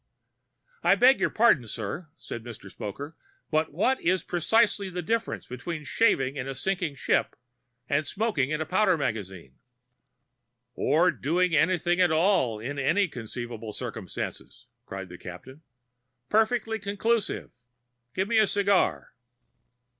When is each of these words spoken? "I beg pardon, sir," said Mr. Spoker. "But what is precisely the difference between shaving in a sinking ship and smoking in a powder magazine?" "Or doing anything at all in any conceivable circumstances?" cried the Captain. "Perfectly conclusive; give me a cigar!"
"I 0.81 0.95
beg 0.95 1.21
pardon, 1.35 1.67
sir," 1.67 2.07
said 2.17 2.43
Mr. 2.43 2.71
Spoker. 2.71 3.15
"But 3.51 3.71
what 3.71 4.01
is 4.01 4.23
precisely 4.23 4.89
the 4.89 5.03
difference 5.03 5.45
between 5.45 5.83
shaving 5.83 6.37
in 6.37 6.47
a 6.47 6.55
sinking 6.55 6.95
ship 6.95 7.35
and 7.87 8.07
smoking 8.07 8.49
in 8.49 8.61
a 8.61 8.65
powder 8.65 8.97
magazine?" 8.97 9.59
"Or 10.73 11.11
doing 11.11 11.55
anything 11.55 12.01
at 12.01 12.09
all 12.11 12.59
in 12.59 12.79
any 12.79 13.07
conceivable 13.07 13.73
circumstances?" 13.73 14.65
cried 14.87 15.07
the 15.07 15.19
Captain. 15.19 15.61
"Perfectly 16.29 16.79
conclusive; 16.79 17.51
give 18.15 18.27
me 18.27 18.39
a 18.39 18.47
cigar!" 18.47 19.13